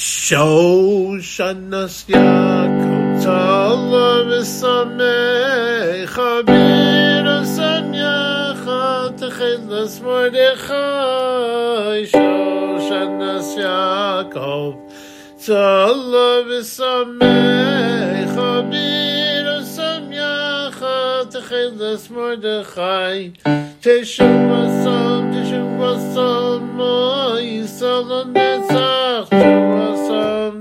[0.00, 2.24] Shoshanasya
[2.80, 8.80] kotala v'samecha b'rasanyacha
[9.20, 13.76] techedlas mordechai Shoshanasya
[14.32, 20.96] kotala v'samecha b'rasanyacha
[21.32, 23.20] techedlas mordechai
[23.84, 26.49] Teshuvasam, teshuvasam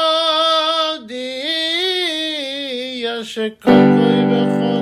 [3.25, 4.81] Shekokoy Bechol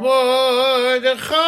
[0.00, 1.38] Mordechai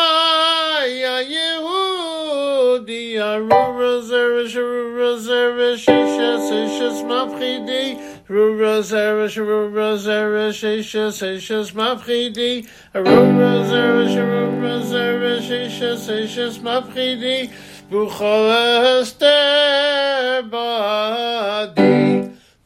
[1.34, 7.84] Yehudi Arura Zeresh Arura Zeresh Ishes Ishes Mafchidi
[8.28, 17.38] Arura Zeresh Arura Zeresh Ishes Ishes Mafchidi Arura Zeresh Arura Zeresh Ishes Ishes Mafchidi
[17.88, 18.50] Buchol
[19.00, 22.09] Esther Badi